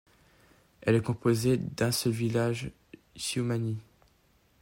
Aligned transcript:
Elle 0.81 0.95
est 0.95 1.03
composée 1.03 1.57
d'un 1.57 1.91
seul 1.91 2.11
village, 2.11 2.71
Ciumani. 3.15 3.77